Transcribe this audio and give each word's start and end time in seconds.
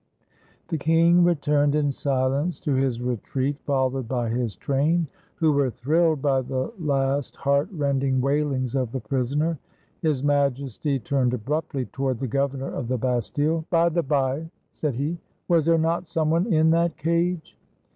The 0.69 0.79
king 0.79 1.23
returned 1.23 1.75
in 1.75 1.91
silence 1.91 2.59
to 2.61 2.73
his 2.73 2.99
retreat, 2.99 3.57
followed 3.67 4.07
by 4.07 4.29
his 4.29 4.55
train, 4.55 5.05
who 5.35 5.51
were 5.51 5.69
thrilled 5.69 6.23
by 6.23 6.41
the 6.41 6.73
last 6.79 7.35
heart 7.35 7.69
rending 7.71 8.19
waihngs 8.19 8.73
of 8.73 8.93
the 8.93 8.99
prisoner. 8.99 9.59
His 10.01 10.23
Majesty 10.23 10.97
turned 10.97 11.35
abruptly 11.35 11.85
toward 11.85 12.19
the 12.19 12.25
governor 12.25 12.73
of 12.73 12.87
the 12.87 12.97
Bastile. 12.97 13.63
"By 13.69 13.89
the 13.89 14.01
bye," 14.01 14.49
said 14.71 14.95
he, 14.95 15.19
"was 15.47 15.65
there 15.65 15.77
not 15.77 16.07
some 16.07 16.31
one 16.31 16.51
in 16.51 16.71
that 16.71 16.97
cage?" 16.97 17.55